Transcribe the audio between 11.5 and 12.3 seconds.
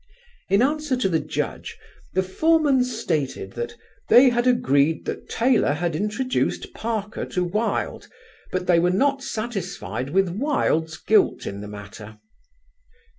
the matter."